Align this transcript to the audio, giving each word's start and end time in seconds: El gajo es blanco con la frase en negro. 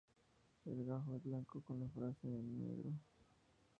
El 0.65 0.83
gajo 0.83 1.13
es 1.15 1.21
blanco 1.21 1.61
con 1.61 1.79
la 1.79 1.87
frase 1.89 2.25
en 2.27 2.57
negro. 2.59 2.89